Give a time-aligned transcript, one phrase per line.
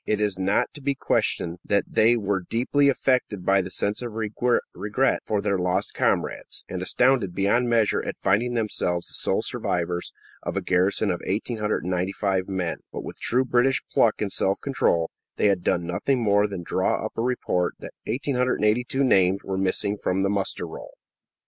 [0.07, 4.13] It is not to be questioned that they were deeply affected by a sense of
[4.13, 10.11] regret for their lost comrades, and astounded beyond measure at finding themselves the sole survivors
[10.41, 15.49] of a garrison of 1,895 men, but with true British pluck and self control, they
[15.49, 20.23] had done nothing more than draw up a report that 1,882 names were missing from
[20.23, 20.95] the muster roll.